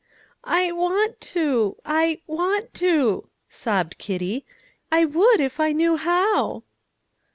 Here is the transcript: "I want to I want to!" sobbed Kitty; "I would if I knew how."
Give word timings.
"I 0.43 0.71
want 0.71 1.21
to 1.35 1.77
I 1.85 2.21
want 2.25 2.73
to!" 2.73 3.29
sobbed 3.47 3.99
Kitty; 3.99 4.47
"I 4.91 5.05
would 5.05 5.39
if 5.39 5.59
I 5.59 5.73
knew 5.73 5.95
how." 5.95 6.63